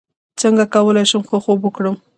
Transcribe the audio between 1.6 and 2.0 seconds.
وکړم